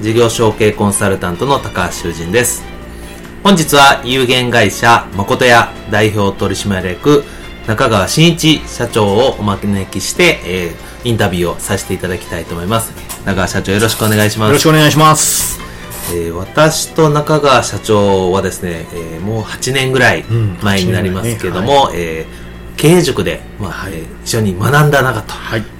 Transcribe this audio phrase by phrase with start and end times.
[0.00, 2.62] 事業承継コンサルタントの高橋修人です。
[3.42, 7.24] 本日は有限会社誠屋代表取締役
[7.66, 12.92] 中川真一社長をお招きして、えー、インタビューをさせていただきたいと思います。
[13.24, 14.48] 中川社長よろしくお願いします。
[14.48, 15.58] よろしくお願いします。
[16.14, 20.24] えー、私と中川社長はですね、えー、もう8年ぐらい
[20.62, 22.47] 前になりますけども、うんねはい、えー
[22.78, 25.34] 経営塾で、まあ、はい、一緒に学んだ中と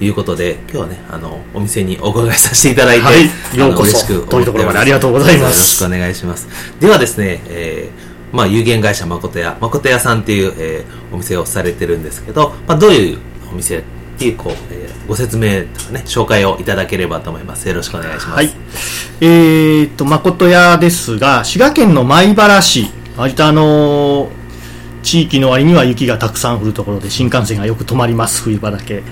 [0.04, 5.82] いうことで、はい、今日はね、あの、お店にお伺いさせていただいて、はい、ようこそ、嬉しく遠いところまでありがとうございます。
[5.84, 6.48] よろしくお願いします。
[6.80, 13.18] ではですね、えー、まあ、有限会社誠屋、誠屋さんっていう、えー、お店をされてるんですけど、まあ、どういう
[13.52, 13.82] お店っ
[14.18, 17.68] ていう、こう、えー、ご説明とかね、紹介をいただければと思います。
[17.68, 18.30] よろしくお願いします。
[18.30, 18.50] はい。
[19.20, 24.47] えー、っと、誠屋ですが、滋賀県の米原市、割とあのー
[25.02, 29.02] 地域の割には雪がたくさん降るところで新幹線がよく止まります冬場だけ。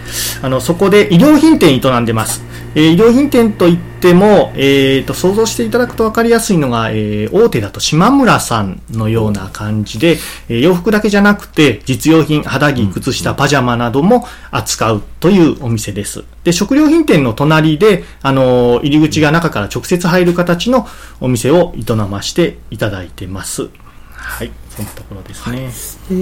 [0.43, 2.43] あのそこで衣料品店営んでます、
[2.75, 16.25] えー、衣料品店といっても、えーと、想像していただくと分かりやすいのが、えー、大手だと島村さんのような感じで、えー、洋服だけじゃなくて実用品肌着靴下パジャマなども扱うというお店です。
[16.45, 20.87] で食料品店の隣であの入り口が中から直接入る形の
[21.21, 23.69] お店を営ましていただいてます。
[24.17, 25.71] はいそのところですね。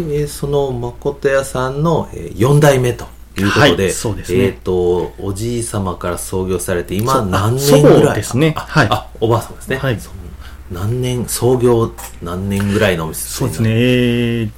[0.08, 3.06] で、その誠屋さんの4代目と
[3.36, 4.44] いうことで、はい、そうですね。
[4.44, 8.54] えっ、ー、と、おじい様から創業されて、今何年ぐらいですね。
[8.56, 8.88] はい。
[8.90, 9.76] あ、おばあさんですね。
[9.76, 9.98] はい。
[10.70, 13.70] 何年、創業何年ぐらいのお店そうですね。
[13.70, 14.50] えー、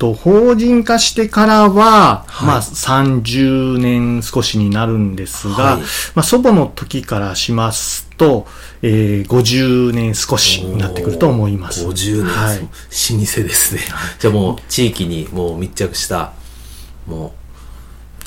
[0.00, 5.80] と、法人化してからは、はい、まあ、30年少しになるんですが、はい、
[6.14, 8.46] まあ、祖母の時からしますと、
[8.82, 11.86] えー、50年少しになってくると思います。
[11.86, 12.70] 50年、はい、老舗
[13.16, 13.80] ですね。
[14.18, 16.34] じゃあもう、地域にもう密着した、
[17.06, 17.32] も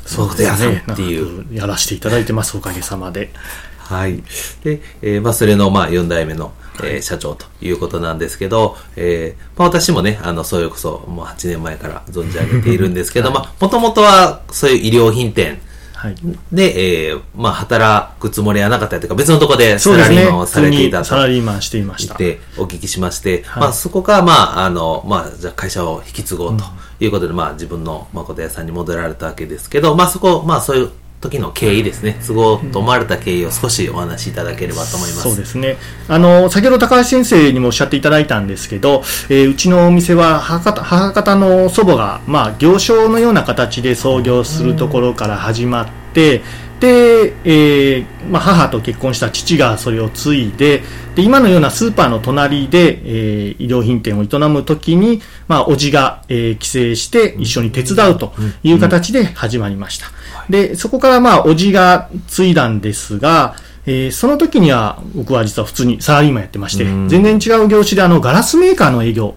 [0.04, 0.84] う、そうですね。
[0.92, 1.46] っていう。
[1.56, 3.32] やらせていただいてます、おかげさまで。
[3.78, 4.24] はい。
[4.64, 15.62] で、えー、まあ、それの、まあ、4代目の、えー、社長ということなんですけど、えー、まあ、私もね、あの、そうよこそ、もう8年前から存じ上げているんですけど、はい、まあ、もともとは、そういう衣料品店、
[16.04, 16.16] はい、
[16.52, 22.16] で、えー、まあ、働くつもりはなかったというか、別のところでサラリーマンをされていたと、ね、サラリーマンしていました。
[22.16, 26.66] てお聞きしまして、はい、まあ、そこから、まあ、あの、まあ、じゃ会社を引き継ごうと
[27.00, 30.92] いうことで、うん、まあ、自分の誠屋さんに戻られたわけですけど、まあ、そこ、まあ、そういう
[31.24, 35.22] 時の経緯ですね、都合と思われた経緯を少しお話しいただければと思います。
[35.22, 35.78] そうですね。
[36.10, 46.42] あの、先ほど高橋先生にもおっしゃっていただいたんですけど、えー、うちのお店は母方母方の祖母が、まあ、行商のような形で創業するところから始まって、
[46.84, 50.84] で、えーまあ、母と結婚した父がそれを継いで
[51.16, 58.34] で今のようなスーパーの隣で、えー、衣料品店を営むときに、まあ、おじが、えー、帰省して一緒に手伝うと
[58.64, 60.08] いう形で始まりました。
[60.50, 63.56] で、そこからまあ、おじが継いだんですが、
[63.86, 69.36] えー、その時には僕は実は普通にサラリーマンやってまして、全然違う業種であのガラスメーカーの営業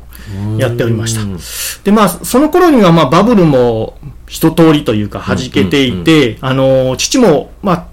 [0.59, 1.21] やっておりました。
[1.84, 7.87] で、まあ、その頃にはまあバブルも一通りというか弾けていて、あの、父も、まあ、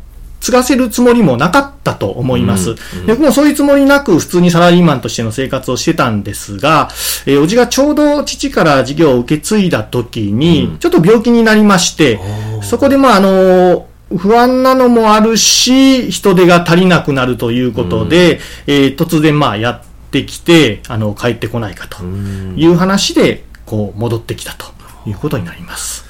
[0.43, 2.75] 継がせるつもりもなかったと思います。
[3.05, 6.89] で僕もそういうつもりなく普通にサラリーマンとしての生活をしてたんですが、
[7.25, 12.19] えー、おじがちょうど父から事業を受け継いだ時に、ちょっと病気になりまして、
[12.63, 13.87] そこでまああの
[14.17, 19.81] 不安なのもあるし、人手が足りなくなるということで、えー、突然まあやっ
[20.11, 24.67] てきて、あの、帰ってこないかという話で、こう、戻ってきたと
[25.07, 26.05] いうことになります。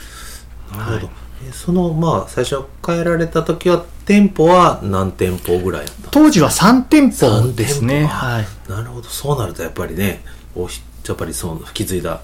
[0.71, 0.95] なるほど。
[0.97, 1.07] はい。
[1.51, 8.05] そのまあ最初帰られた時は店舗は何店舗ぐらい当時は3店舗ですね。
[8.05, 8.69] はい。
[8.69, 9.09] なるほど。
[9.09, 10.23] そうなるとやっぱりね
[10.55, 12.21] おやっぱりその引き継いだ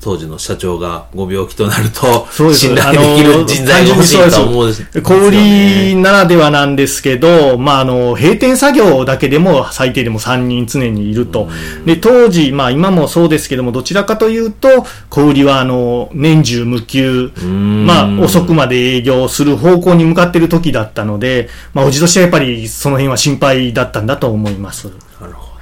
[0.00, 11.48] 当時の社長がご病気となると、信頼できる人材が欲しいと思うし、小売りならではなんですけど、まあ、あの、閉店作業だけでも最低でも3人常にいると。
[11.84, 24.86] で、当時、まあ今もそうですけども、どちらかというと、小売りはあの、年中無休、んまあ遅くまで営業する方向に向かっている時だったので、まあ、おじとしてはやっぱりその辺は心配だったんだと思います。
[25.20, 25.52] なるほど。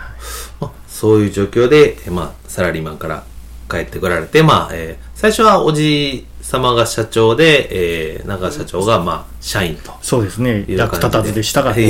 [0.61, 3.25] まあ、そういう状況で、えまあ、サラリーマンから
[3.69, 9.95] 帰ってこられて、まあ、えー最初はおじ様が社長で、えー、中社長が、まあ、社員と。
[10.03, 10.67] そうですね。
[10.69, 11.73] 役立たずでしたが、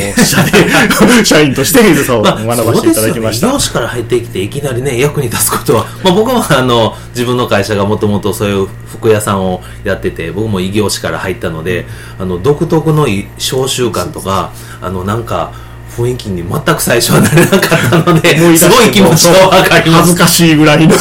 [1.25, 3.49] 社員として、そう、まあ、学ばせていただきました。
[3.49, 3.73] そうですよね。
[3.73, 11.84] 異業種から入ってきて、いきなりね、役に立つことは、まあ僕もあの、自分の会社がもともとそういう服屋さんをやってて、僕も異業種から入ったので、
[12.20, 15.50] あの、独特のい商習慣とか、あの、なんか、
[15.96, 20.17] 雰囲気に全く最初はなれなかったので、すごい気持ちがわかります恥ず。
[20.17, 20.94] かしいぐらいの。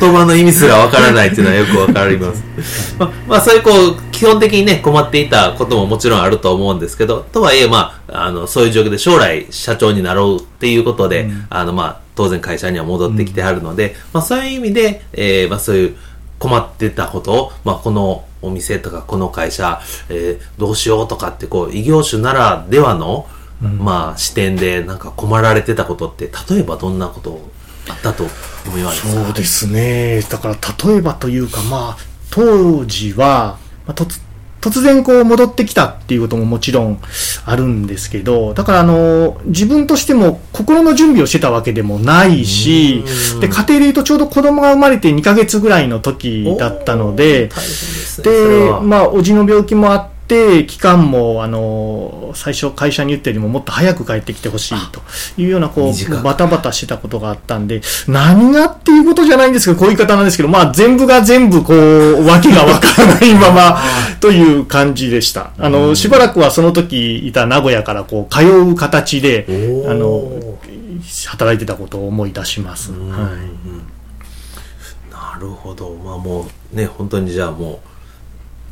[0.00, 2.44] 言葉の意味すらわからないっていうのはよくわかります。
[2.98, 15.96] まあ、まあ、そういうこう、基本的にね、困っていたことももちろんあると思うんですけど、とはいえ、まあ、あの、そういう状況で将来社長になろうっていうことで、あの、まあ、当然会社には戻ってきてあるので、まあ、そういう意味で、えーまあ、そういう
[16.38, 23.26] 困ってたことを、まあ、このお店とかこの会社、えーどうしようとかって、こう、異業種ならではの、
[23.60, 27.40] まあ、視点でなんか困られてたことって、例えばどんなこと
[27.88, 28.24] あったと
[28.66, 30.20] 思いますかそうですね。
[30.22, 30.54] だから、
[30.90, 34.20] 例えばというか、まあ、当時は、まあ、突
[34.60, 37.00] 突然こう戻ってきたっていうことももちろん
[37.44, 43.04] あるんですけど、だからあの、自分としても心の準備をしてたわけでもないし
[43.34, 48.80] う、んで、家庭で言うとちょうど子供が生まれて2ヶ月ぐらいの時だったのでですね。
[48.82, 55.00] まあ、おじの病気もあって、期間も、あの、最初会社に言ったよりももっと早く帰ってきてほしいと
[55.36, 63.78] いうような、こう、バタバタしてたことがあったんで、何がっていうことじゃないんですけど、こういう言い方なんですけど、まあ、全部が全部、こう、わけがわからないまま、
[64.20, 65.52] という感じでした。
[65.58, 69.46] あの、しばらくはその時いた名古屋から、こう、通う形で
[69.88, 70.30] あの、
[71.26, 72.92] 働いてたことを思い出します。
[72.92, 73.98] うんはい。
[75.10, 75.94] なるほど。
[75.94, 77.78] まあもうね、本当にじゃあもう、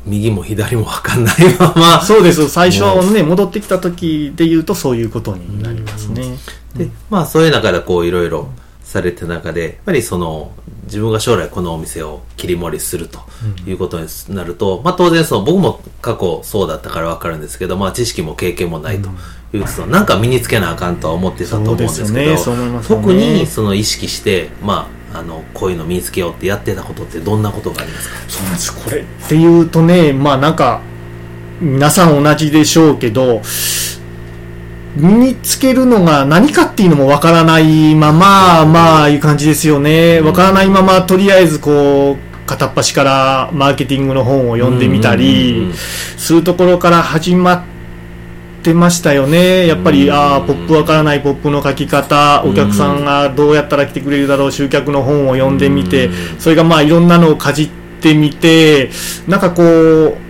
[0.07, 2.49] 右も左も分かんないまま、 そうです。
[2.49, 6.37] 最初ね、戻ってきた時で言うとそういうことになりますね。
[6.75, 8.49] で、まあそういう中でこういろいろ
[8.83, 10.51] されてる中で、やっぱりその、
[10.85, 13.19] 自分が将来このお店を切り盛りすると
[13.65, 19.09] いうことになると、まあ当然その僕も過去そうだったからわかるんですけど、まあ知識も経験もないと
[19.55, 22.25] いうと、なんか身につけなあかんとは思ってたと思うんですけど、ね。
[22.27, 22.37] ね。
[22.87, 28.15] 特にその意識して、まあ、あの、こういうの身につけようってやってたことってどんなことがありますか？
[28.27, 28.83] そうなんです。
[28.83, 30.81] これっていうとね、まあなんか、
[31.59, 33.41] 皆さん同じでしょうけど、
[34.95, 40.21] 身につけるのが何かっていうのもわからないまま、まあいう感じですよね。
[40.21, 47.76] わからないまま、とりあえずこう、片っ端からマーケティングの本を読んでみたりうん、するところから始まって
[48.73, 49.67] ましたよね。
[49.67, 50.13] やっぱり、うん。
[50.13, 56.07] ああ、ポップわからないポップの書き方、お客さんがどうやったら来てくれるだろう、集客の本を読んでみて。
[56.07, 57.69] うん、それがまあいろんなのをかじっ
[58.01, 58.89] てみて、
[59.27, 60.26] なんかこう、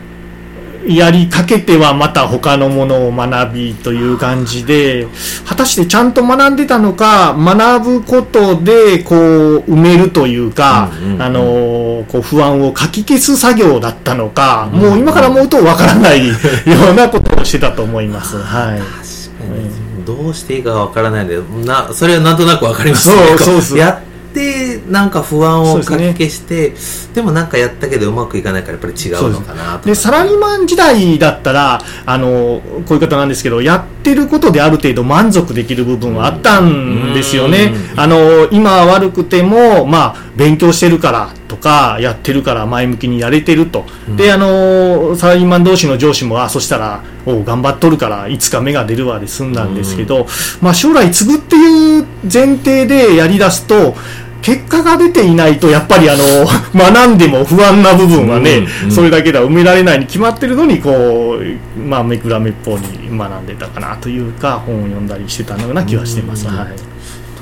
[0.88, 5.08] やりかけてはまた他のものを学びという感じで、
[5.46, 11.22] 果たしてちゃんと学んでたのか、学ぶことでこう埋めるというか、うんうんうん。
[11.22, 11.40] あの
[12.08, 16.34] こう不安をかき消す作業だったのか、うんもう今から思うとわからない よ
[16.92, 18.38] うなことをしてたと思います。
[18.38, 18.80] はい。
[18.80, 20.06] 確かに。
[20.06, 23.78] どうしていいかわからないんで、な、それはなんとなくわかりますそうそうそう。
[23.78, 26.74] やって、なんか不安をかき消して、
[27.14, 37.74] でもなんかやったけどうまくいかないからやっぱり違うのかなとで、サラリーマン時代だったら、あの、こういう方なんですけど、やってることである程度満足できる部分はあったんですよね。
[37.94, 38.00] うん。
[38.00, 43.86] あの、今は悪くても、まあ、勉強してるからとか、やってるから前向きにやれてると。
[44.16, 50.28] で、あの、サラリーマン同士の上司も、あ、そしたら、おう頑張っとるから、いつか芽が出るわで済んだんですけど、
[50.62, 53.96] まあ、将来継ぐっていう前提でやり出すと、
[54.42, 56.24] 結果が出ていないと、やっぱりあの、
[56.74, 66.48] 学んでも不安な部分はね、うんうんそれだけでは埋められないに決まってるのに、こう、まあ、めくらめっぽうに学んでたかなというか、本を読んだりしてたような気はしてます。
[66.48, 66.68] うんはい。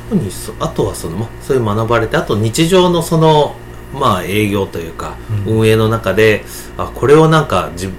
[0.09, 3.55] 特にそあとはその、まそういう学ばれて、あと日常のその、
[3.93, 5.13] まあ営業というか、
[5.45, 6.43] 運営の中で、
[6.77, 7.89] あ、これをなんか自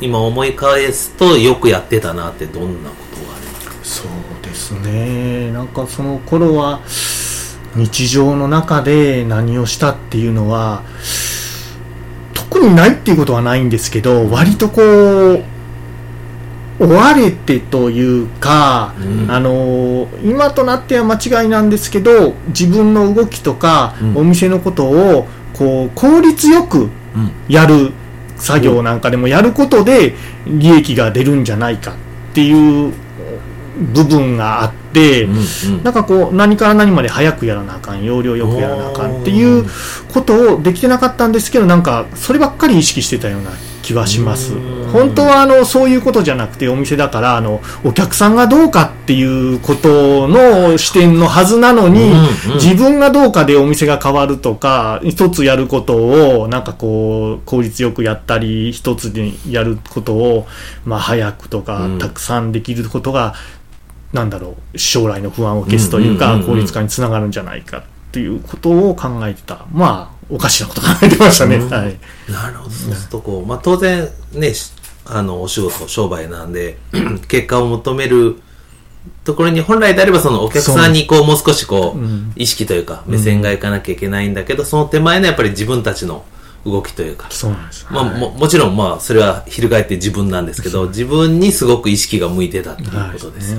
[0.00, 4.06] 今思い返すとよくやってたなってどんなことがありますかそう
[4.54, 5.50] ですね。
[5.50, 6.80] なんかその頃は、
[7.74, 10.82] 日常の中で何をしたっていうのは、
[12.32, 15.44] 特にないっていうことはないんですけど、割とこう、
[16.78, 19.30] 追われてというか、うん。
[19.30, 24.16] あの今となっては間違いなんですけど自分の動きとか、うん。
[24.18, 26.90] お店のことをこう効率よくうん。
[27.48, 27.92] やる
[28.36, 30.14] 作業なんかでもやることで
[30.46, 31.94] 利益が出るんじゃないかっ
[32.34, 32.92] ていう
[33.76, 35.40] 部分があって、うんう
[35.80, 35.82] ん。
[35.82, 39.66] なんかこう何から何まで早くやらなあかん要領よくやらなあかんっていう
[40.12, 43.50] ことをできてなかったんですけどなんかそればっかり意識してたような
[43.82, 44.54] 気はします。
[44.54, 44.90] うん。
[44.92, 52.54] 本当はあのそういうことじゃなくてお店だからあのお客さんがどうかっていうことの視点のはずなのに、うんうん。
[52.54, 60.46] 自分がどうかでお店が変わるとか一つやることをなんかこう効率よくやったり一つでやることを
[60.84, 61.98] まあ早くとかうん。
[61.98, 63.34] たくさんできることが
[64.14, 69.66] なんだろう将来の不安を消すというか効率化につながるんじゃないかっていうことを考えてた。
[69.72, 71.68] まあおかしなこと考えてましたね、うん。
[71.68, 71.98] はい。
[72.30, 74.72] なるほど、そうするとこう、まあ、当然ね、し
[75.04, 76.78] あの、お仕事、商売なんで、
[77.28, 78.40] 結果を求める
[79.24, 82.32] ところに本来であればそのお客さんにこう、もう少しこう、うん。
[82.36, 86.24] 意識というか、目線がいかなきゃいけないんだけど、その手前のやっぱり自分たちの
[86.64, 88.20] 動きというか、そうなんです、まあ、はい。
[88.20, 93.56] ももちろんまあ、それは翻って自分なんですけど、自分にすごく意識が向いてたっていうことです。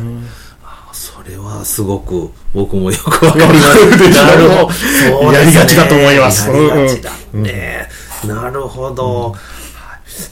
[0.91, 4.09] それはすごく、僕もよくわかりわます。
[4.09, 5.33] なるほど。
[5.33, 6.49] やりがちだと思います。
[6.49, 7.89] やりがちだね。
[8.25, 9.31] なるほど。
[9.31, 9.37] は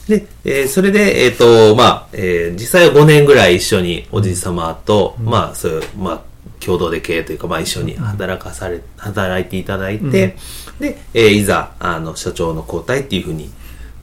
[0.08, 0.10] い。
[0.10, 6.22] で、えーそれで、えっ、と、まあ、えー実際は5年ぐらい一緒におじい様と、まあ、そういう、まあ、
[6.64, 10.38] 共同で経営というか、まあ、一緒に働かされ、働いていただいて、
[10.80, 13.52] で、えーいざ、あの、社長の交代っていうふうに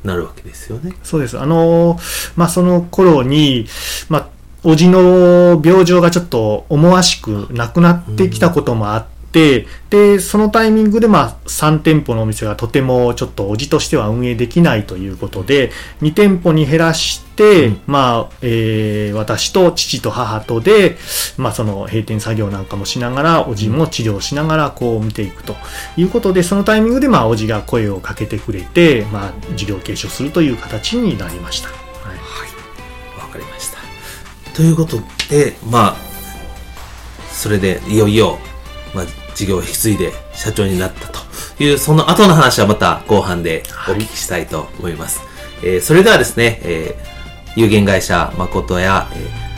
[0.04, 0.94] なるわけですよね。
[1.02, 1.38] そうです。
[1.38, 3.66] あのーまあ、その頃に、
[4.08, 4.28] まあ、
[4.62, 9.66] おじの病状がちょっと思わしくなくなってきたこともあって、で、
[10.18, 15.70] そのタイミングで、まあ、3店舗のお店がとてもちょっとおじとしては運営できないということで、
[16.02, 20.96] 2店舗に減らして、うんまあ、えー私と父と母とで、
[21.36, 25.56] まあ、その閉店作業なんかもしながら、おじも治療しながら、こう見ていくと
[25.96, 31.68] いうことで、そのタイミングで、まあ、おじが声をかけてくれて、まあ、事業継承するという形になりました。
[31.68, 31.80] はい
[33.18, 33.78] わかりました。
[34.54, 35.96] ということで、まあ、
[37.30, 38.49] それでいよいよ、まあ、
[39.40, 41.18] 事業を引き継いで社長になったと
[41.62, 45.20] いう、その後の話はまた後半でお聞きしたいと思います。
[45.62, 47.20] えーそれではですね、えー
[47.56, 49.50] 有限会社誠や、えー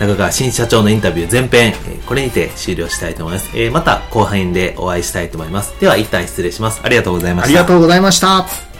[0.00, 3.50] 中川新社長のインタビュー前編、えーこれにて終了したいと思います。
[3.54, 5.74] えーまた後半でお会いしたいと思います。
[5.80, 6.80] では一旦失礼します。
[6.84, 7.48] ありがとうございました。
[7.48, 8.73] ありがとうございました。